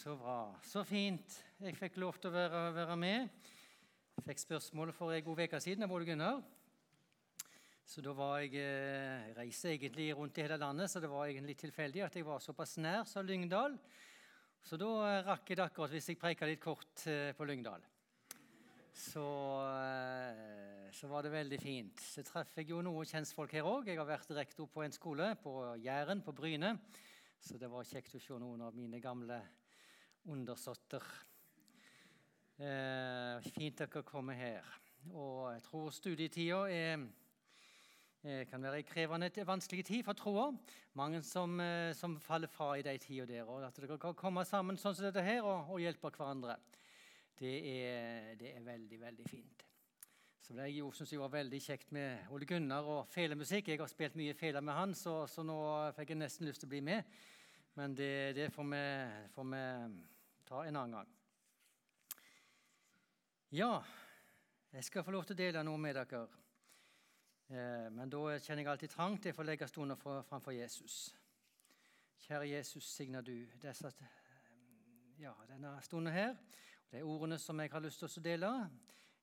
[0.00, 0.54] Så bra.
[0.64, 1.34] Så fint.
[1.60, 3.48] Jeg fikk lov til å være, være med.
[4.16, 6.38] Jeg fikk spørsmålet for en god uke siden av Ole Gunnar.
[7.84, 11.58] Så da var jeg, eh, reiste egentlig rundt i hele landet, så det var egentlig
[11.60, 13.76] tilfeldig at jeg var såpass nær som Lyngdal.
[14.64, 17.84] Så da eh, rakk jeg det akkurat hvis jeg preika litt kort eh, på Lyngdal.
[18.96, 19.28] Så,
[20.96, 22.00] så, var det veldig fint.
[22.00, 23.92] Så traff jeg jo noen kjentfolk her òg.
[23.92, 26.78] Jeg har vært rektor på en skole på Jæren, på Bryne.
[27.36, 29.42] Så det var kjekt å se noen av mine gamle
[30.28, 31.04] undersåtter.
[32.60, 34.66] Eh, fint dere kommer her.
[35.14, 37.06] Og jeg tror studietida er,
[38.22, 40.50] er, kan være en krevende, vanskelig tid for troa.
[40.94, 43.48] Mange som, eh, som, faller fra i de tida der.
[43.48, 46.58] Og at dere kan komme sammen sånn som dette her og, og hjelpe hverandre,
[47.40, 49.64] det er, det er, veldig, veldig fint.
[50.40, 53.68] Så det jeg synes jeg var veldig kjekt med Ole Gunnar og felemusikk.
[53.68, 55.56] Jeg har spilt mye fele med han, så, så nå
[55.96, 57.08] fikk jeg nesten lyst til å bli med.
[57.74, 58.84] Men det, det får, vi,
[59.34, 60.02] får, vi,
[60.44, 61.16] ta en annen gang.
[63.50, 63.72] Ja,
[64.70, 66.26] jeg skal få lov til å dele noe med dere.
[67.50, 70.98] Eh, men da kjenner jeg alltid trang til å få legge stunder framfor Jesus.
[72.26, 73.90] Kjære Jesus, signer du disse,
[75.18, 76.36] ja, denne stunden her.
[76.90, 78.52] De ordene som jeg har lyst til å dele.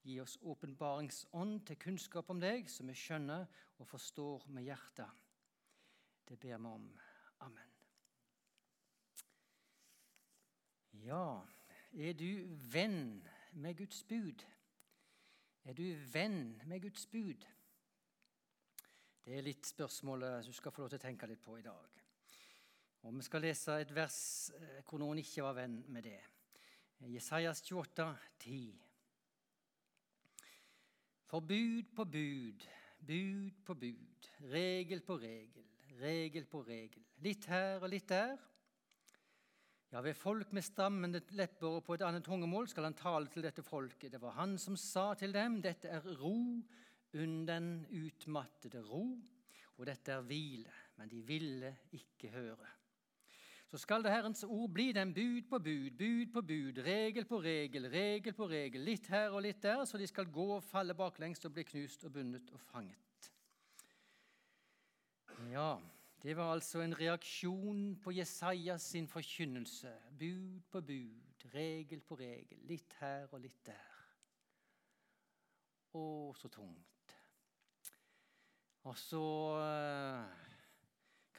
[0.08, 5.26] Gi oss åpenbaringsånd til kunnskap om deg, så vi skjønner og forstår med hjertet.
[6.28, 6.92] Det ber vi om.
[7.44, 7.77] Amen.
[11.06, 11.42] Ja,
[11.94, 13.22] er du venn
[13.54, 14.44] med Guds bud?
[15.68, 17.46] Er du venn med Guds bud?
[19.24, 22.02] Det er litt spørsmålet du skal få lov til å tenke litt på i dag.
[23.04, 24.18] Og Vi skal lese et vers
[24.56, 26.20] eh, hvor noen ikke var venn med det.
[27.08, 28.08] Jesajas 28,
[28.40, 28.74] 10.
[31.28, 32.68] For bud på bud,
[33.04, 35.66] bud på bud, regel på regel,
[36.00, 37.04] regel på regel.
[37.24, 38.38] Litt her og litt der.
[39.92, 43.46] Ja, ved folk med stammende lepper og på et annet tungemål skal han tale til
[43.46, 44.12] dette folket.
[44.12, 46.36] Det var han som sa til dem, dette er ro
[47.14, 49.06] under den utmattede ro,
[49.78, 50.74] og dette er hvile.
[51.00, 52.68] Men de ville ikke høre.
[53.68, 57.42] Så skal det Herrens ord bli dem bud på bud, bud på bud, regel på
[57.44, 60.96] regel, regel på regel, litt her og litt der, så de skal gå og falle
[60.96, 63.32] baklengs og bli knust og bundet og fanget.
[65.52, 65.76] Ja,
[66.28, 69.94] det var altså en reaksjon på Jesajas sin forkynnelse.
[70.20, 74.02] Bud på bud, regel på regel, litt her og litt der.
[75.96, 76.02] Å,
[76.36, 77.14] så tungt.
[78.92, 79.22] Og så
[79.62, 80.44] eh,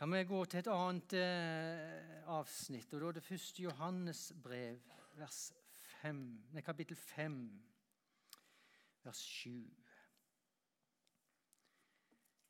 [0.01, 4.81] kan vi gå til et annet eh, avsnitt, og da er det første Johannes brev,
[6.01, 6.25] 5,
[6.57, 7.39] nei, kapittel 5,
[9.05, 9.53] vers 7.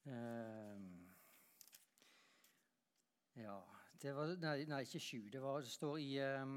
[0.07, 1.08] Um,
[3.39, 3.59] ja,
[4.03, 5.21] det var, nei, nei, ikke sju.
[5.33, 6.11] Det, var, det står i
[6.43, 6.57] um,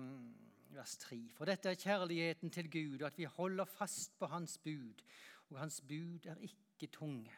[0.73, 1.19] vers tre.
[1.37, 5.03] For dette er kjærligheten til Gud, at vi holder fast på Hans bud.
[5.49, 7.33] Og Hans bud er ikke tunge.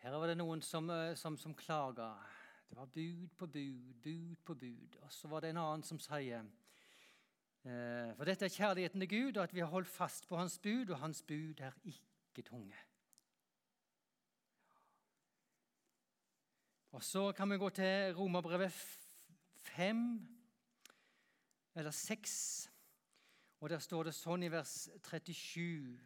[0.00, 2.14] Her var det noen som, eh, som, som klaga.
[2.70, 4.96] Det var bud på bud, bud på bud.
[5.02, 9.36] Og så var det en annen som sier eh, For dette er kjærligheten til Gud,
[9.36, 12.78] og at vi har holdt fast på Hans bud, og Hans bud er ikke tunge.
[16.90, 18.72] Og Så kan vi gå til Romerbrevet
[19.60, 20.28] 5,
[21.74, 22.70] eller 6.
[23.60, 26.00] Og Der står det sånn i vers 37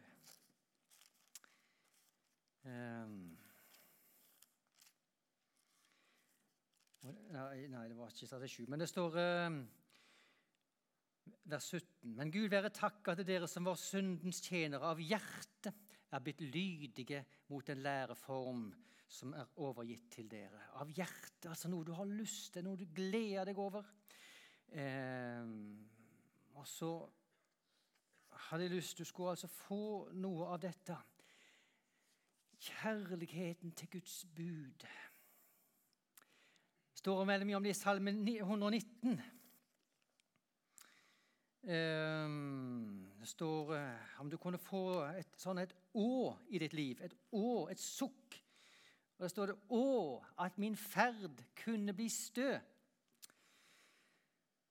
[2.65, 3.17] um, ehm.
[7.33, 9.59] nei, det var ikke 37, men det står um,
[11.49, 12.13] vers 17.
[12.13, 15.73] Men Gud være takka til dere som var syndens tjenere av hjerte,
[16.11, 18.67] er blitt lydige mot en læreform
[19.07, 20.61] som er overgitt til dere.
[20.81, 23.85] Av hjertet, altså noe du har lyst til, noe du gleder deg over.
[24.73, 25.45] Eh,
[26.55, 26.91] og så
[28.45, 30.97] hadde jeg lyst Du skulle altså få noe av dette.
[32.65, 34.85] Kjærligheten til Guds bud.
[36.89, 39.21] Det står veldig mye om det i Salme 119.
[41.65, 47.01] Ehm, det står eh, om du kunne få et, sånn et å i ditt liv.
[47.01, 48.37] Et å, et sukk.
[49.17, 52.59] Og Da står det 'Å, at min ferd kunne bli stø'.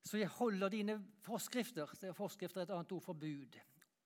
[0.05, 1.87] Så jeg holder dine forskrifter.
[2.00, 3.56] Det er forskrifter et annet ord for bud.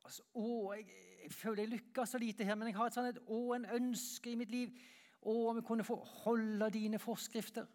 [0.05, 0.87] Altså, å, jeg,
[1.23, 3.67] jeg, føler jeg lykkes så lite her, men jeg har et sånt et, å, en
[3.67, 4.79] ønske i mitt liv.
[5.21, 7.67] Å, om jeg kunne få holde dine forskrifter.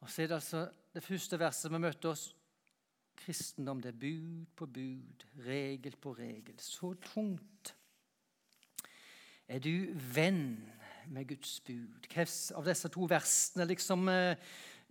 [0.00, 2.30] Og så er det altså det første verset vi møtte oss
[3.20, 6.56] kristendom, det er bud på bud, regel på regel.
[6.60, 7.74] Så tungt.
[9.50, 10.60] Er du venn
[11.10, 11.88] med Guds bud?
[11.98, 14.36] Hvilke av disse to versene liksom, eh,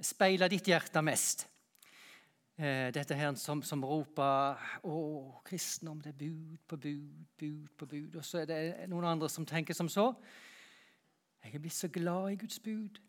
[0.03, 1.45] speiler ditt hjerte mest?
[2.57, 7.85] Eh, dette her som, som roper 'Å, kristendom, det er bud på bud, bud på
[7.85, 10.13] bud.' Og så er det noen andre som tenker som så.
[11.41, 12.99] 'Jeg er blitt så glad i Guds bud,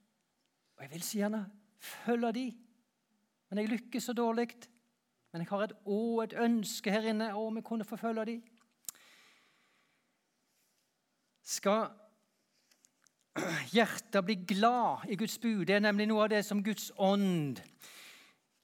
[0.76, 1.50] og jeg vil så gjerne
[1.80, 2.56] følge de.'
[3.50, 4.54] Men jeg lykkes så dårlig.
[5.32, 8.42] Men jeg har et å, et ønske her inne om jeg kunne forfølge de.
[11.50, 11.88] Skal
[13.72, 15.64] hjertet bli glad i Guds bud?
[15.66, 17.58] Det er nemlig noe av det som Guds ånd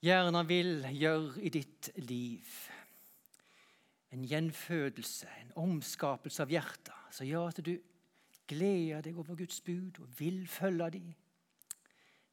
[0.04, 2.46] gjerne vil gjøre i ditt liv.
[4.14, 7.74] En gjenfødelse, en omskapelse av hjertet, som gjør at du
[8.46, 11.08] gleder deg over Guds bud og vil følge dem.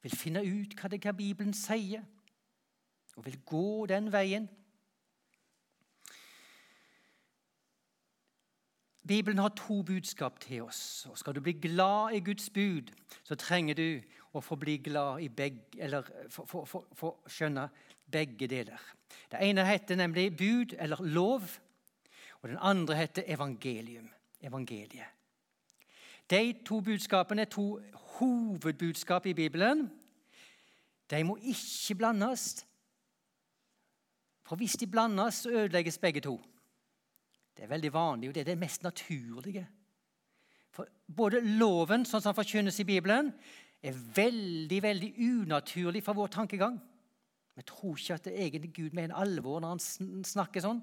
[0.03, 2.03] Vil finne ut hva det er Bibelen sier,
[3.17, 4.45] og vil gå den veien.
[9.07, 11.05] Bibelen har to budskap til oss.
[11.09, 12.91] og Skal du bli glad i Guds bud,
[13.23, 14.01] så trenger du
[14.33, 17.67] å få bli glad i begge, eller få skjønne
[18.11, 18.79] begge deler.
[19.31, 21.44] Det ene heter nemlig bud, eller lov,
[22.41, 24.09] og den andre heter evangelium.
[24.41, 25.07] Evangeliet.
[26.29, 29.91] De to budskapene er to hovedbudskap i Bibelen.
[31.11, 32.65] De må ikke blandes.
[34.44, 36.41] For hvis de blandes, så ødelegges begge to.
[37.53, 39.67] Det er veldig vanlig, og det er det mest naturlige.
[40.73, 43.29] For både loven, sånn som den forkynnes i Bibelen,
[43.83, 46.79] er veldig veldig unaturlig for vår tankegang.
[47.53, 50.81] Vi tror ikke at det egentlig Gud mener alvor når han snakker sånn.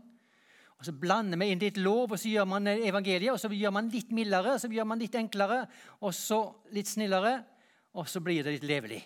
[0.81, 3.73] Og Så blander vi inn litt lov, og så gjør man evangeliet, og så gjør
[3.77, 5.67] man litt mildere, og så gjør man litt enklere,
[6.01, 6.39] og så
[6.73, 7.35] litt snillere,
[8.01, 9.01] og så blir det litt levelig.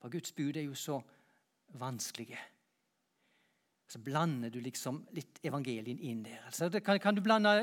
[0.00, 0.98] For Guds bud er jo så
[1.78, 2.38] vanskelige.
[3.88, 6.42] Så blander du liksom litt evangelien inn der.
[6.50, 7.54] Altså, kan, kan, du blande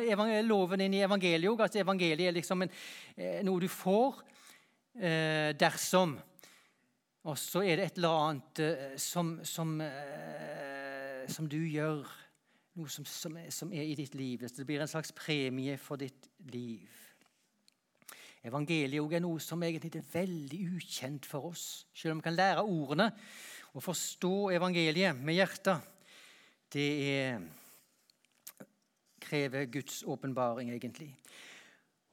[0.42, 1.62] loven inn i evangeliet òg?
[1.68, 2.74] Altså, evangeliet er liksom en,
[3.14, 4.24] eh, noe du får
[4.98, 6.18] eh, dersom.
[7.30, 12.02] Og så er det et eller annet eh, som, som, eh, som, du gjør,
[12.78, 14.50] noe som, som, er, i ditt liv.
[14.50, 16.90] Det blir en slags premie for ditt liv.
[18.46, 21.86] Evangeliet er noe som egentlig er veldig ukjent for oss.
[21.94, 23.12] Selv om vi kan lære ordene
[23.76, 25.94] og forstå evangeliet med hjertet
[26.74, 27.44] det er,
[29.22, 31.12] krever Guds åpenbaring, egentlig.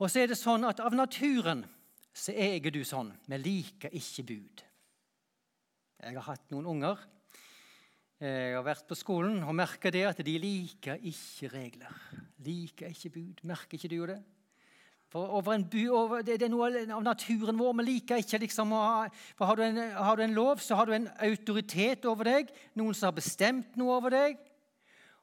[0.01, 1.65] Og så er det sånn at av naturen
[2.13, 3.13] så er jeg du sånn.
[3.29, 4.63] Vi liker ikke bud.
[6.03, 7.01] Jeg har hatt noen unger.
[8.23, 12.03] Jeg har vært på skolen og merka det at de liker ikke regler.
[12.45, 13.43] Liker ikke bud.
[13.49, 14.19] Merker ikke du det?
[15.15, 17.75] Over en by, over, det, er noe av naturen vår.
[17.81, 19.03] Vi liker ikke liksom å ha,
[19.37, 22.53] for har du, en, har du en lov, så har du en autoritet over deg.
[22.81, 24.41] Noen som har bestemt noe over deg.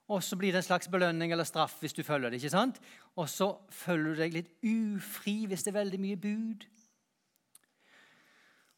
[0.09, 2.41] Og så blir det en slags belønning eller straff hvis du følger det.
[2.41, 2.77] ikke sant?
[3.17, 6.65] Og så føler du deg litt ufri hvis det er veldig mye bud.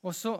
[0.07, 0.36] Og så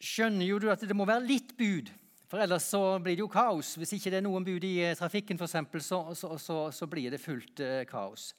[0.00, 1.90] skjønner jo du at det må være litt bud,
[2.28, 3.76] for ellers så blir det jo kaos.
[3.80, 7.12] Hvis ikke det er noen bud i eh, trafikken, eksempel, så, så, så, så blir
[7.12, 8.32] det fullt uh, kaos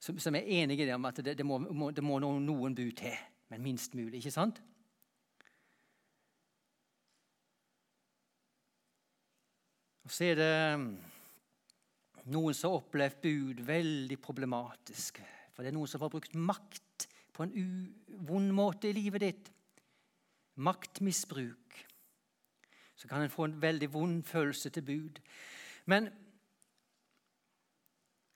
[0.00, 2.74] som, som er enig i det om at det, det, må, må, det må noen
[2.74, 3.16] bud til,
[3.52, 4.18] men minst mulig.
[4.20, 4.62] ikke sant?
[10.08, 10.54] Og Så er det
[12.32, 15.20] noen som har opplevd bud veldig problematisk.
[15.52, 17.06] For det er noen som har brukt makt
[17.36, 17.52] på en
[18.26, 19.52] vond måte i livet ditt.
[20.60, 21.78] Maktmisbruk.
[22.96, 25.22] Så kan en få en veldig vond følelse til bud.
[25.86, 26.10] Men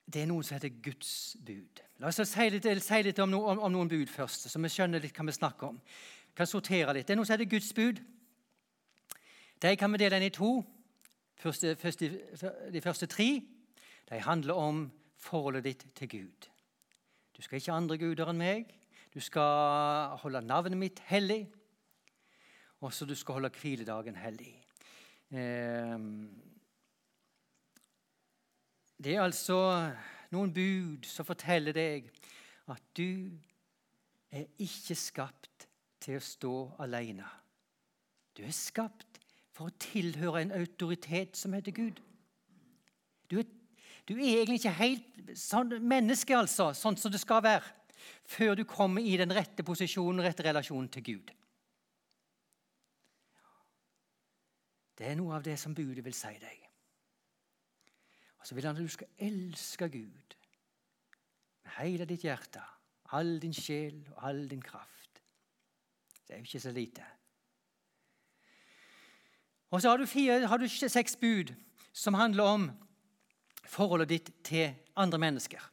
[0.07, 1.81] det er noe som heter Guds bud.
[2.03, 5.03] La oss si litt, si litt om, no, om, noen bud først, så vi skjønner
[5.03, 5.79] litt hva vi snakker om.
[5.81, 7.07] Vi kan sortere litt.
[7.09, 8.03] Det er noe som heter Guds bud.
[9.65, 10.59] De kan vi dele inn i to.
[11.41, 12.09] Første, første,
[12.73, 13.29] de, første tre
[14.11, 14.85] de handler om
[15.21, 16.49] forholdet ditt til Gud.
[17.35, 18.75] Du skal ikke ha andre guder enn meg.
[19.15, 21.47] Du skal holde navnet mitt hellig.
[22.85, 24.53] Og så du skal holde hviledagen hellig.
[25.33, 25.97] Eh,
[28.99, 29.59] det er altså
[30.35, 32.11] noen bud som forteller deg
[32.71, 33.31] at du
[34.35, 35.69] er ikke skapt
[36.03, 37.27] til å stå alene.
[38.35, 39.21] Du er skapt
[39.55, 42.01] for å tilhøre en autoritet som heter Gud.
[43.31, 43.47] Du er,
[44.09, 47.71] du er egentlig ikke helt sånn menneske, altså, sånn som det skal være,
[48.29, 51.33] før du kommer i den rette posisjonen rette relasjonen til Gud.
[54.95, 56.61] Det er noe av det som budet vil si deg.
[58.45, 60.35] Og så vil han at du skal elske Gud
[61.65, 62.61] med hele ditt hjerte,
[63.17, 65.23] all din sjel og all din kraft.
[66.27, 67.07] Det er jo ikke så lite.
[69.71, 71.55] Og så har du, fire, har du seks bud
[71.93, 72.69] som handler om
[73.65, 75.65] forholdet ditt til andre mennesker.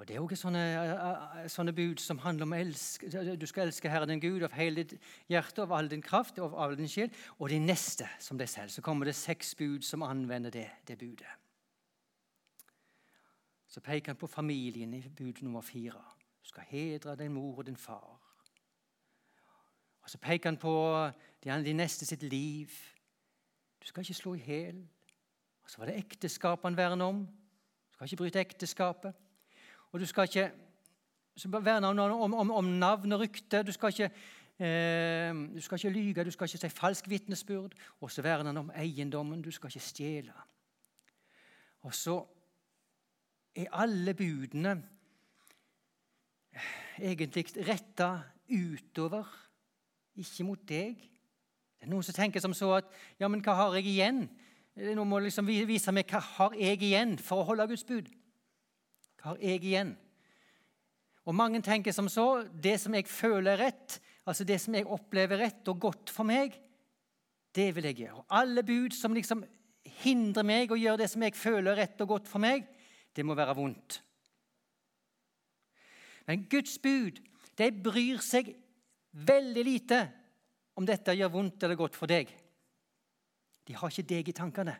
[0.00, 3.02] Og Det er også sånne, eh, sånne bud som handler om elsk,
[3.40, 4.94] du skal elske Herren din Gud av hele ditt
[5.28, 8.70] hjerte, av all din kraft av all din sjel, og de neste som deg selv.
[8.70, 11.28] Så kommer det seks bud som anvender det, det budet.
[13.68, 16.00] Så peker han på familien i bud nummer fire.
[16.42, 18.20] Du skal hedre din mor og din far.
[20.02, 21.12] Og Så peker han på
[21.44, 22.70] de neste sitt liv.
[23.80, 24.88] Du skal ikke slå i hjel.
[25.62, 27.26] Og så var det ekteskapet han verner om.
[27.26, 29.14] Du skal ikke bryte ekteskapet.
[29.92, 30.50] Og du skal ikke
[31.64, 33.62] verne om, om, om, navn og rykte.
[33.62, 34.10] Du skal ikke
[34.60, 37.72] Eh, du skal ikke lyge, du skal ikke si falsk vitnesbyrd.
[38.00, 39.42] Og så verner han om eiendommen.
[39.42, 40.32] Du skal ikke stjele.
[41.80, 42.18] Og så
[43.56, 44.82] er alle budene
[46.98, 48.20] egentlig retta
[48.50, 49.24] utover,
[50.16, 51.08] ikke mot deg.
[51.80, 54.26] Det er Noen som tenker som så at ja, men hva har jeg igjen?
[54.76, 58.10] Noen må liksom vise meg hva har jeg igjen for å holde Guds bud.
[59.20, 59.94] Hva har jeg igjen?
[61.28, 64.88] Og Mange tenker som så det som jeg føler er rett, altså det som jeg
[64.88, 66.56] opplever rett og godt for meg,
[67.54, 68.22] det vil jeg gjøre.
[68.22, 69.44] Og alle bud som liksom
[70.00, 72.64] hindrer meg å gjøre det som jeg føler er rett og godt for meg,
[73.12, 74.00] det må være vondt.
[76.28, 77.18] Men Guds bud
[77.58, 78.52] de bryr seg
[79.10, 79.98] veldig lite
[80.78, 82.30] om dette gjør vondt eller godt for deg.
[83.66, 84.76] De har ikke deg i tankene.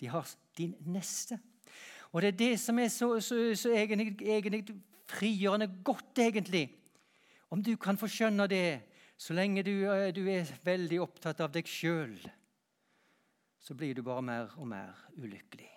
[0.00, 0.26] De har
[0.56, 1.38] din neste.
[2.16, 4.64] Og det er det som er så, så, så egentlig, egentlig
[5.04, 6.70] frigjørende godt, egentlig.
[7.50, 8.80] Om du kan få skjønne det
[9.20, 12.14] så lenge du, eh, du er veldig opptatt av deg sjøl,
[13.60, 15.68] så blir du bare mer og mer ulykkelig.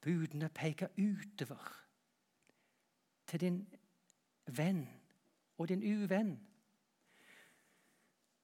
[0.00, 1.68] Budene peker utover
[3.28, 3.60] til din
[4.56, 4.86] venn
[5.58, 6.32] og din uvenn.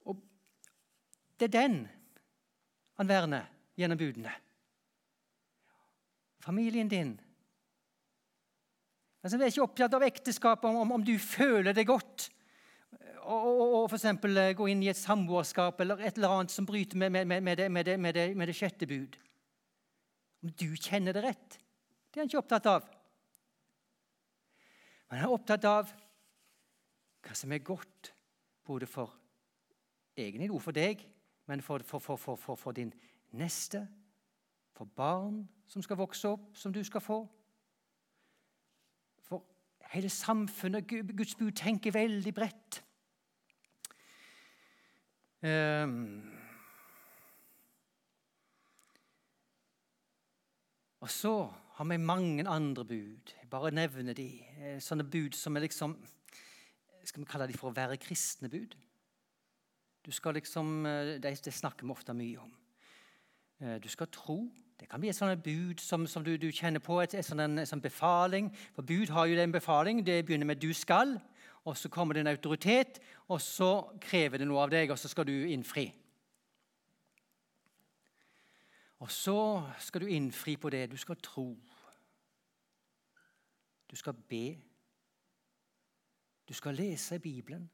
[0.05, 0.21] Og
[1.39, 1.81] det er den
[3.01, 4.37] han verner gjennom budene.
[6.41, 7.15] Familien din.
[9.21, 12.29] Altså, vi er ikke opptatt av ekteskapet om, om, du føler det godt.
[13.21, 14.07] Og, og, og f.eks.
[14.09, 17.57] Eh, gå inn i et samboerskap eller et eller annet som bryter med, med, med,
[17.57, 19.19] det, med, det, det, det sjette bud.
[20.41, 21.59] Om du kjenner det rett.
[22.09, 22.89] Det er han ikke opptatt av.
[25.11, 25.93] Men han er opptatt av
[27.21, 28.09] hva som er godt,
[28.65, 29.13] både for
[30.17, 31.03] egen ord for deg,
[31.51, 32.89] men for, for, for, for, din
[33.37, 33.83] neste,
[34.81, 37.19] for barn som skal vokse opp, som du skal få.
[39.21, 39.43] For
[39.93, 42.79] hele samfunnet, Guds bud, tenker veldig bredt.
[45.41, 46.23] Um,
[51.01, 51.33] og så
[51.77, 53.35] har vi mange andre bud.
[53.37, 54.27] Jeg bare nevner de.
[54.57, 55.95] Eh, sånne bud som er liksom
[57.03, 58.75] Skal vi kalle de for å være kristne bud?
[60.05, 62.51] Du skal liksom, eh, Det, snakker vi ofte mye om.
[63.61, 64.51] Eh, du skal tro.
[64.81, 67.43] Det kan bli et sånt bud som, som du, du, kjenner på, et, et sånn,
[67.43, 68.47] en, sånn befaling.
[68.73, 69.99] For bud har jo en befaling.
[70.01, 71.19] Det begynner med 'du skal',
[71.65, 72.97] og så kommer det en autoritet,
[73.29, 75.91] og så krever det noe av deg, og så skal du innfri.
[78.99, 80.91] Og så skal du innfri på det.
[80.91, 81.57] Du skal tro.
[83.91, 84.57] Du skal be.
[86.49, 87.69] Du skal lese Bibelen.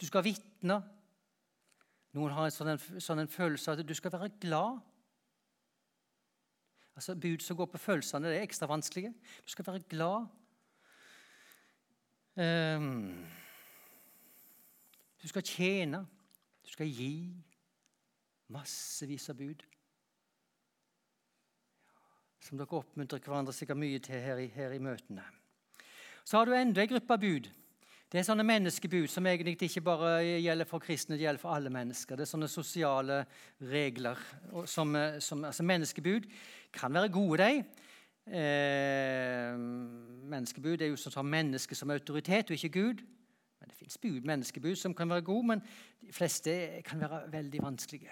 [0.00, 0.82] Du skal vitne.
[2.12, 4.78] Noen har en sånn, sånn en følelse av at du skal være glad.
[7.00, 9.14] Altså Bud som går på følelsene, det er ekstra vanskelige.
[9.40, 10.26] Du skal være glad.
[12.36, 13.24] Um,
[15.22, 16.04] du skal tjene.
[16.64, 17.14] Du skal gi.
[18.52, 19.64] Massevis av bud
[22.40, 25.22] som dere oppmuntrer hverandre sikkert mye til her i, her i møtene.
[26.24, 27.50] Så har du enda en gruppe bud.
[28.10, 31.70] Det er sånne menneskebud som egentlig ikke bare gjelder for kristne, det gjelder for alle
[31.70, 32.18] mennesker.
[32.18, 33.20] Det er sånne sosiale
[33.70, 34.18] regler.
[34.66, 36.26] Som, som, altså menneskebud
[36.72, 37.64] kan være gode, de.
[38.30, 39.58] Eh,
[40.30, 43.04] menneskebud er jo sånn som menneske som autoritet, og ikke Gud.
[43.60, 45.62] Men Det fins menneskebud som kan være gode, men
[46.00, 48.10] de fleste kan være veldig vanskelige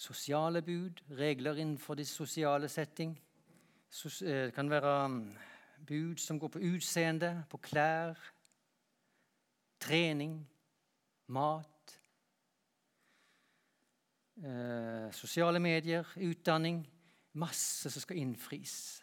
[0.00, 3.20] sosiale bud, regler innenfor de sosiale setting.
[4.04, 5.36] Eh, det kan være mm,
[5.86, 8.14] bud som går på utseende, på klær,
[9.80, 10.48] trening,
[11.26, 11.69] mat.
[14.40, 16.80] Eh, sosiale medier, utdanning.
[17.32, 19.02] Masse som skal innfris.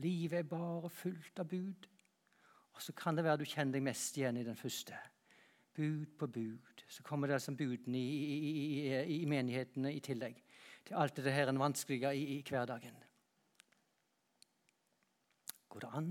[0.00, 1.88] Livet er bare fullt av bud.
[2.72, 4.96] Og så kan det være du kjenner deg mest igjen i den første.
[5.76, 6.84] Bud på bud.
[6.88, 8.40] Så kommer det som budene i, i,
[8.88, 10.40] i, i, menighetene i tillegg
[10.88, 12.96] til alt det her vanskelige i, hverdagen.
[15.68, 16.10] Går det an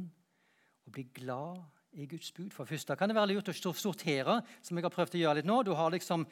[0.85, 2.49] å bli glad i Guds bud?
[2.53, 5.39] For først, første kan det være lurt å sortere, som jeg har prøvd å gjøre
[5.39, 5.61] litt nå.
[5.63, 6.27] Du har liksom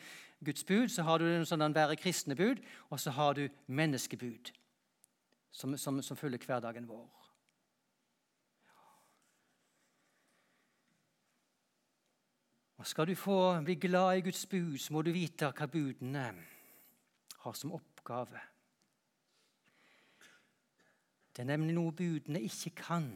[0.45, 4.53] Guds bud, så har du en sånn være kristne bud, og så har du menneskebud.
[5.51, 7.07] som, som, som følger hverdagen vår.
[12.77, 16.27] Og Skal du få bli glad i Guds bud, så må du vite hva budene
[17.41, 18.41] har som oppgave.
[21.33, 23.09] Det er nemlig noe budene ikke kan.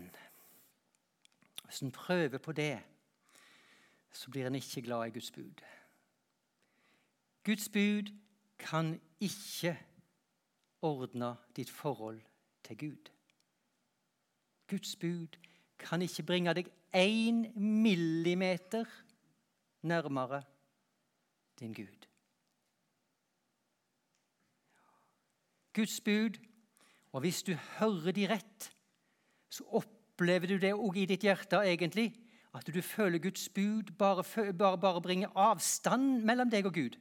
[1.72, 2.84] Hvis en prøver på det,
[4.12, 5.62] så blir en ikke glad i Guds bud.
[7.44, 8.12] Guds bud
[8.60, 9.80] kan ikke
[10.82, 12.22] ordne ditt forhold
[12.64, 13.12] til Gud.
[14.68, 15.38] Guds bud
[15.80, 18.86] kan ikke bringe deg én millimeter
[19.82, 20.44] nærmere
[21.60, 22.08] din Gud.
[25.74, 26.38] Guds bud
[27.12, 28.76] og hvis du hører de rett,
[29.50, 32.14] så opplever du det òg i ditt hjerte egentlig.
[32.54, 34.24] At du føler Guds bud bare,
[34.54, 36.98] bare, bare bringer avstand mellom deg og Gud.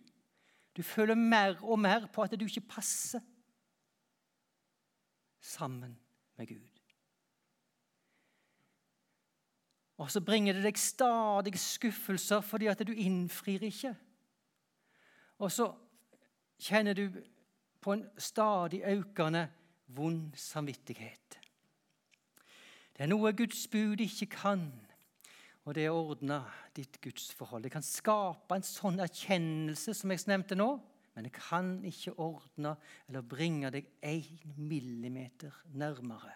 [0.76, 3.20] Du føler mer og mer på at du ikke passer
[5.40, 5.98] sammen
[6.36, 6.68] med Gud.
[9.98, 13.94] Og så bringer det deg stadig skuffelser fordi at du innfrir ikke.
[15.38, 15.66] Og så
[16.60, 17.10] kjenner du
[17.80, 19.48] på en stadig økende
[19.86, 21.39] vond samvittighet.
[23.00, 24.66] Det er noe Guds bud ikke kan,
[25.64, 26.42] og det er å ordne
[26.76, 27.62] ditt gudsforhold.
[27.64, 30.66] Det kan skape en sånn erkjennelse som jeg nevnte nå,
[31.14, 32.74] men det kan ikke ordne
[33.08, 36.34] eller bringe deg én millimeter nærmere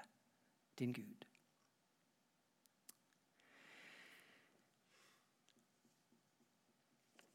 [0.80, 1.26] din Gud.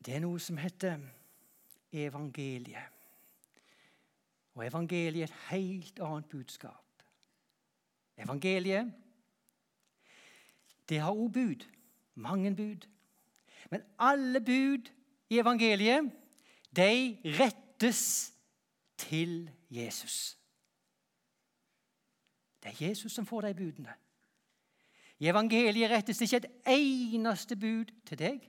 [0.02, 0.98] Det er noe som heter
[1.94, 2.98] evangeliet.
[4.58, 7.06] Og evangeliet er et helt annet budskap.
[8.18, 8.90] Evangeliet
[10.90, 11.66] det har òg bud.
[12.16, 12.88] Mange bud.
[13.72, 14.90] Men alle bud
[15.30, 16.12] i evangeliet,
[16.76, 18.34] de rettes
[18.98, 20.38] til Jesus.
[22.64, 23.94] Det er Jesus som får de budene.
[25.20, 28.40] I evangeliet rettes det ikke et eneste bud til deg.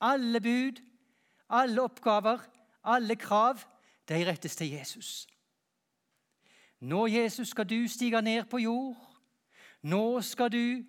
[0.00, 0.80] Alle bud,
[1.48, 2.38] alle oppgaver,
[2.84, 3.58] alle krav
[4.08, 5.26] de rettes til Jesus.
[6.80, 9.13] Nå, Jesus, skal du stige ned på jord.
[9.84, 10.84] Nå skal du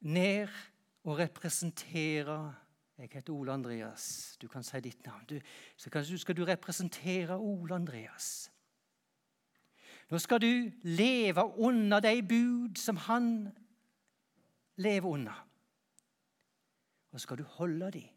[0.00, 0.48] ned
[1.04, 2.54] og representere
[2.98, 4.36] Jeg heter Ole Andreas.
[4.42, 5.24] Du kan si ditt navn.
[5.26, 5.40] Du,
[5.76, 8.50] så skal du representere Ole Andreas.
[10.10, 13.48] Nå skal du leve under de bud som han
[14.76, 15.48] lever under.
[17.12, 18.13] Og skal du holde dem.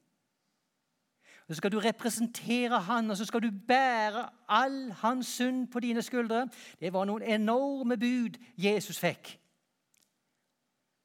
[1.48, 6.02] Så skal du representere han, og så skal du bære all hans synd på dine
[6.02, 6.50] skuldre.
[6.80, 9.40] Det var noen enorme bud Jesus fikk.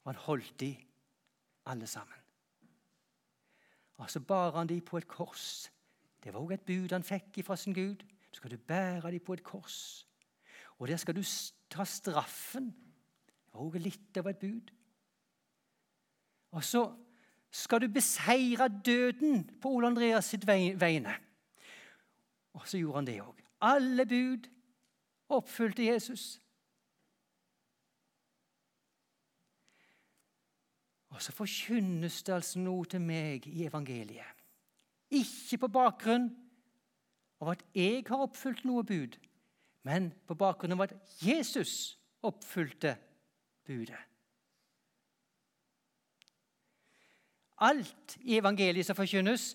[0.04, 0.76] Og han holdt de
[1.66, 2.18] alle sammen.
[4.02, 5.70] Og så bar han de på et kors.
[6.24, 8.02] Det var òg et bud han fikk fra sin Gud.
[8.32, 10.08] Så skal du bære de på et kors.
[10.78, 11.22] Og der skal du
[11.70, 12.72] ta straffen.
[13.30, 14.74] Det var òg litt av et bud.
[16.50, 16.82] Og så
[17.52, 21.14] skal du beseire døden på Ole Andreas sitt vegne.
[22.52, 23.42] Og så gjorde han det òg.
[23.60, 24.48] Alle bud
[25.28, 26.40] oppfylte Jesus.
[31.12, 34.38] Og så forkynnes det altså noe til meg i evangeliet.
[35.12, 36.30] Ikke på bakgrunn
[37.42, 39.18] av at jeg har oppfylt noe bud,
[39.84, 42.96] men på bakgrunn av at Jesus oppfylte
[43.66, 44.00] budet.
[47.62, 49.52] Alt i evangeliet som forkynnes,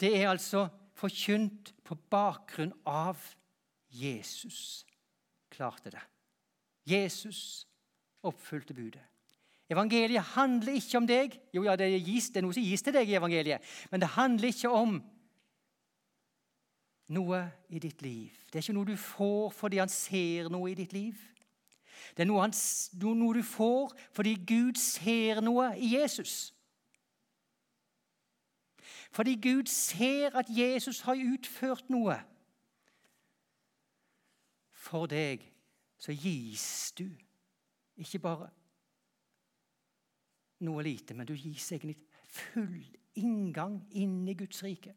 [0.00, 0.66] det er altså
[0.98, 3.20] forkynt på bakgrunn av
[3.94, 4.84] Jesus.
[5.54, 6.02] Klarte det.
[6.88, 7.66] Jesus
[8.24, 9.02] oppfylte budet.
[9.70, 11.38] Evangeliet handler ikke om deg.
[11.54, 14.02] Jo, ja, det er, gis, det er noe som gis til deg i evangeliet, men
[14.02, 14.98] det handler ikke om
[17.14, 18.32] noe i ditt liv.
[18.50, 21.16] Det er ikke noe du får fordi han ser noe i ditt liv.
[22.14, 22.52] Det er noe, han,
[23.00, 26.53] noe du får fordi Gud ser noe i Jesus.
[29.14, 32.16] Fordi Gud ser at Jesus har utført noe.
[34.72, 35.44] For deg
[35.98, 37.06] så gis du
[37.96, 38.50] ikke bare
[40.66, 41.96] noe lite, men du gis egentlig
[42.26, 42.82] full
[43.14, 44.96] inngang inn i Guds rike.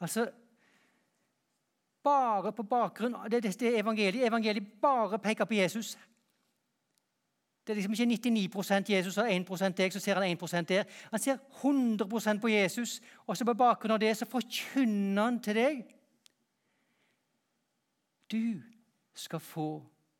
[0.00, 0.30] Altså
[2.00, 4.24] Bare på bakgrunn av det, det evangeliet.
[4.24, 5.98] Evangeliet bare peker på Jesus.
[7.70, 10.88] Det er liksom ikke 99% Jesus og 1% deg, så ser han 1 der.
[11.10, 15.54] Han ser 100 på Jesus, og så på bakgrunn av det så forkynner han til
[15.54, 15.84] deg.
[18.26, 18.58] Du
[19.14, 19.68] skal få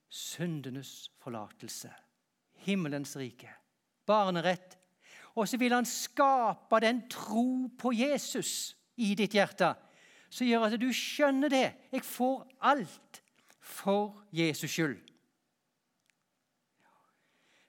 [0.07, 1.91] syndenes forlatelse,
[2.55, 3.51] himmelens rike,
[4.07, 4.79] barnerett.
[5.35, 9.75] Og så vil han skape den tro på Jesus i ditt hjerte,
[10.31, 11.67] som gjør at du skjønner det.
[11.91, 13.25] Jeg får alt
[13.59, 15.10] for Jesus skyld.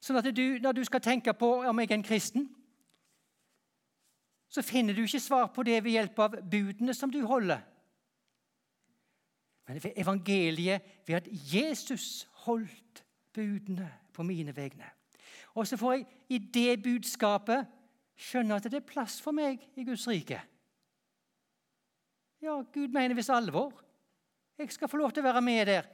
[0.01, 2.47] Sånn at du, når du skal tenke på om jeg er en kristen,
[4.51, 7.61] så finner du ikke svar på det ved hjelp av budene som du holder.
[9.67, 14.89] Men ved evangeliet ved at Jesus holdt budene på mine vegne.
[15.55, 17.69] Og så får jeg i det budskapet
[18.19, 20.41] skjønne at det er plass for meg i Guds rike.
[22.41, 23.73] Ja, Gud mener visst alvor.
[24.57, 25.87] Jeg skal få lov til å være med der.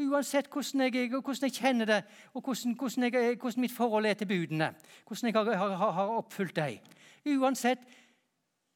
[0.00, 4.14] Uansett hvordan jeg, hvordan jeg kjenner det, og hvordan, hvordan, jeg, hvordan, mitt forhold er
[4.14, 4.74] til budene.
[5.06, 6.78] Hvordan jeg har, har, har oppfylt dem.
[7.36, 7.78] Uansett.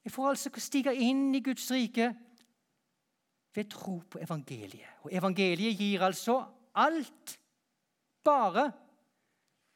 [0.04, 2.10] Jeg får altså stige inn i Guds rike
[3.54, 4.98] ved tro på evangeliet.
[5.02, 6.42] Og evangeliet gir altså
[6.74, 7.38] alt
[8.24, 8.72] bare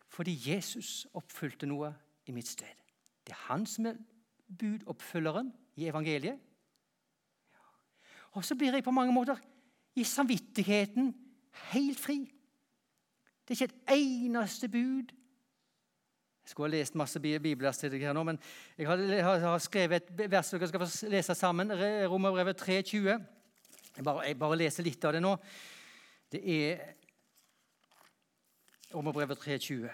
[0.08, 1.92] fordi Jesus oppfylte noe
[2.26, 2.74] i mitt sted.
[3.24, 3.96] Det er han som er
[4.58, 6.38] budoppfylleren i evangeliet.
[8.36, 9.36] Og så blir jeg på mange måter
[9.96, 11.14] i samvittigheten
[11.72, 12.18] helt fri.
[13.48, 15.14] Det er ikke et eneste bud.
[16.44, 18.38] Jeg skulle ha lest masse bibler til deg her nå, men
[18.78, 21.72] jeg har, skrevet et vers dere skal få lese sammen.
[22.08, 23.08] Romerbrevet 3,20.
[23.96, 25.34] Jeg bare, jeg bare leser litt av det nå.
[26.32, 26.94] Det er
[28.94, 29.90] Romerbrevet 3,20.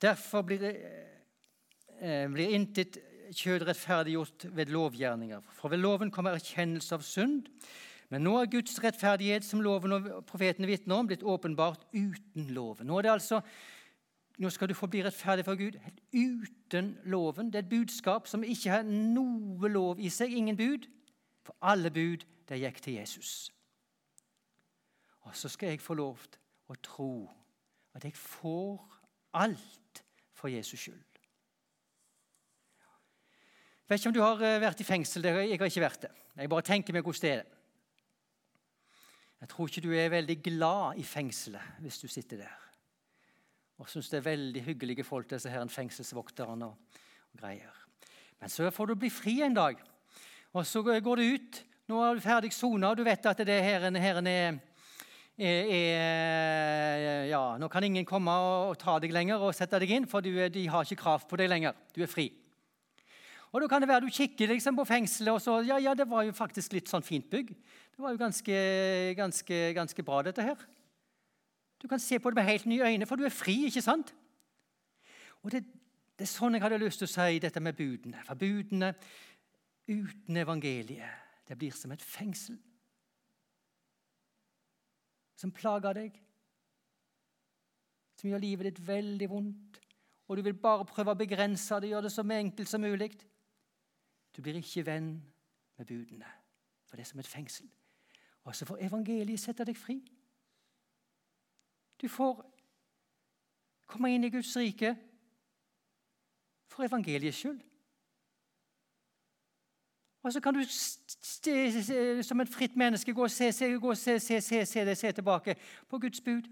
[0.00, 0.72] Derfor blir, det,
[2.00, 2.96] eh, blir intet
[3.32, 5.40] kjød rettferdiggjort ved lovgjerninger.
[5.52, 7.48] For ved loven kommer erkjennelse av synd.
[8.12, 12.86] Men nå er Guds rettferdighet, som loven og profetene vitner om, blitt åpenbart uten loven.
[12.86, 13.40] Nå, altså,
[14.38, 15.78] nå skal du få bli rettferdig for Gud
[16.14, 17.50] uten loven.
[17.50, 20.86] Det er et budskap som ikke har noe lov i seg, ingen bud.
[21.46, 23.50] For alle bud, det gikk til Jesus.
[25.26, 27.12] Og så skal jeg få lov til å tro
[27.96, 29.00] at jeg får
[29.40, 30.02] alt
[30.36, 31.02] for Jesus skyld.
[33.86, 35.26] Jeg vet ikke om du har eh, vært i fengsel.
[35.26, 36.10] Jeg har ikke vært det.
[36.36, 37.55] Jeg bare tenker meg hvordan det er.
[39.40, 42.62] Jeg tror ikke du er veldig glad i fengselet hvis du sitter der.
[43.76, 47.00] Og syns det er veldig hyggelige folk, disse her fengselsvokterne og,
[47.32, 47.82] og greier.
[48.40, 49.76] Men så får du bli fri en dag,
[50.52, 51.60] og så går du ut.
[51.86, 54.58] Nå er du ferdig sona, og du vet at det her, her er
[55.36, 60.08] er, er, ja, Nå kan ingen komme og ta deg lenger og sette deg inn,
[60.08, 61.76] for du, de har ikke krav på deg lenger.
[61.92, 62.30] Du er fri.
[63.52, 66.08] Og da kan det være Du kikker liksom på fengselet, og så Ja, ja, det
[66.10, 67.54] var jo faktisk litt sånn fint bygg.
[67.96, 68.56] Det var jo ganske,
[69.16, 70.56] ganske, ganske bra, dette her.
[71.80, 74.14] Du kan se på det med helt nye øyne, for du er fri, ikke sant?
[75.42, 75.62] Og det,
[76.16, 78.22] det er sånn jeg hadde lyst til å si dette med budene.
[78.26, 78.94] For budene
[79.86, 82.56] uten evangeliet, det blir som et fengsel
[85.36, 86.14] som plager deg,
[88.16, 89.80] som gjør livet ditt veldig vondt,
[90.26, 93.12] og du vil bare prøve å begrense det, gjøre det så enkelt som mulig.
[94.36, 95.22] Du blir ikke venn
[95.78, 96.28] med budene,
[96.84, 97.68] for det er som et fengsel.
[98.44, 99.96] Og så får evangeliet sette deg fri.
[102.02, 102.44] Du får
[103.86, 104.92] komme inn i Guds rike
[106.68, 107.60] for evangeliets skyld.
[110.26, 110.62] Og så kan du
[112.22, 115.12] som et fritt menneske gå og se, se, gå og se, se, se, se, se
[115.12, 115.54] tilbake
[115.88, 116.48] på Guds bud.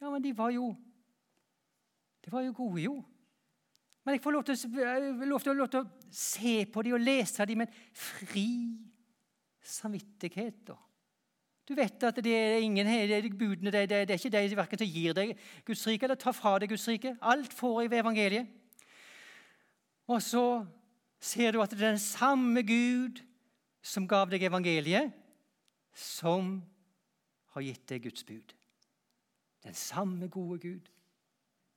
[0.00, 0.74] Ja, men de var jo
[2.24, 3.04] De var jo gode, jo.
[4.04, 4.56] Men jeg får lov til,
[5.26, 8.48] lov til, lov til å se på dem og lese dem med fri
[9.66, 10.70] samvittighet.
[11.66, 14.78] Du vet at det er ingen det budene det, det, det er ikke de verken
[14.78, 15.34] som gir deg
[15.66, 17.16] Guds rike eller tar fra deg Guds rike.
[17.20, 18.46] Alt får jeg ved evangeliet.
[20.06, 20.64] Og så
[21.18, 23.22] ser du at det er den samme Gud
[23.82, 25.10] som gav deg evangeliet,
[25.94, 26.60] som
[27.54, 28.54] har gitt deg Guds bud.
[29.66, 30.90] Den samme gode Gud.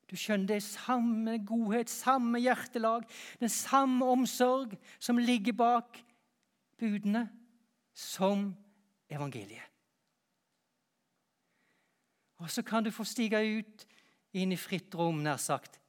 [0.09, 3.05] Du skjønner, det er samme godhet, samme hjertelag,
[3.41, 5.99] den samme omsorg som ligger bak
[6.79, 7.27] budene,
[7.93, 8.49] som
[9.11, 9.67] evangeliet.
[12.39, 13.85] Og så kan du få stige ut
[14.39, 15.79] inn i fritt rom, nær sagt,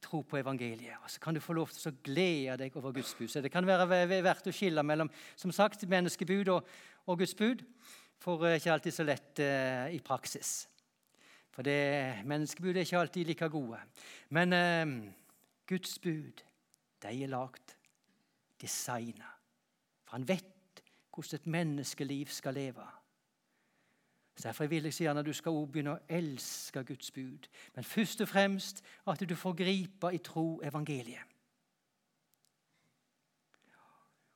[0.00, 0.96] tro på evangeliet.
[1.04, 3.28] Og så kan du få lov til å glede deg over Guds bud.
[3.30, 6.68] Så det kan være verdt å skille mellom som sagt, menneskebud og,
[7.06, 7.64] og Guds bud.
[8.20, 10.68] For er ikke alltid så lett uh, i praksis.
[11.50, 13.78] For det, menneskebud er ikke alltid like gode.
[14.28, 15.12] Men eh,
[15.66, 16.44] Guds bud,
[17.02, 17.76] de er lagd,
[18.60, 19.26] designa.
[20.04, 20.82] For han vet
[21.14, 22.86] hvordan et menneskeliv skal leve.
[24.36, 27.48] Så Derfor vil jeg si at du skal begynne å elske Guds bud.
[27.74, 31.26] Men først og fremst at du får gripe i tro evangeliet.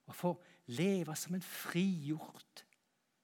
[0.06, 0.34] Og få
[0.66, 2.64] leve som en frigjort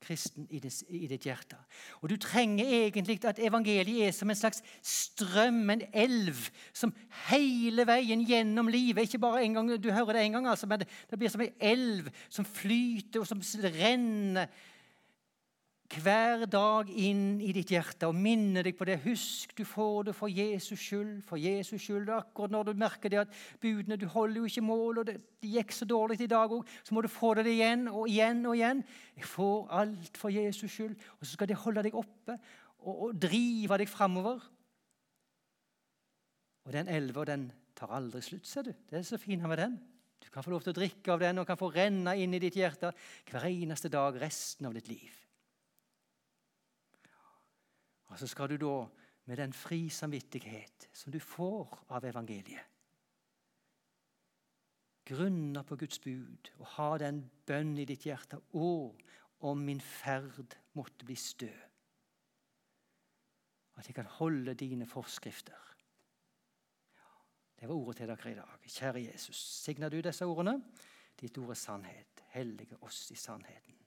[0.01, 1.59] kristen i ditt, hjerte.
[2.01, 6.37] Og Du trenger egentlig at evangeliet er som en slags strøm, en elv,
[6.73, 6.95] som
[7.29, 10.81] hele veien gjennom livet Ikke bare en gang du hører det en gang, altså, men
[10.81, 14.49] det blir som en elv som flyter og som renner
[15.99, 19.01] hver dag inn i ditt hjerte og minne deg på det.
[19.03, 21.17] Husk, du får det for Jesus skyld.
[21.27, 22.09] For Jesus skyld.
[22.15, 25.51] Akkurat når du merker det at budene du holder jo ikke mål, og det, det
[25.57, 28.55] gikk så dårlig i dag òg, så må du få det igjen og igjen og
[28.59, 28.85] igjen.
[29.19, 30.95] Jeg får alt for Jesus skyld.
[31.19, 32.39] Og så skal det holde deg oppe
[32.87, 34.45] og, og drive deg framover.
[36.69, 38.75] Og den elva, den tar aldri slutt, ser du.
[38.87, 39.81] Det er så fint med den.
[40.21, 42.43] Du kan få lov til å drikke av den og kan få renne inn i
[42.43, 42.93] ditt hjerte
[43.31, 45.11] hver eneste dag resten av ditt liv.
[48.11, 48.75] Og så skal du da,
[49.31, 52.67] med den fri samvittighet som du får av evangeliet,
[55.11, 58.71] grunne på Guds bud og ha den bønn i ditt hjerte Å,
[59.47, 61.51] om min ferd måtte bli stø.
[63.81, 65.71] At jeg kan holde dine forskrifter.
[67.61, 68.69] Det var ordet til dere i dag.
[68.69, 70.59] Kjære Jesus, signer du disse ordene?
[71.21, 72.25] Ditt ord er sannhet.
[72.33, 73.80] Hellige oss i sannheten.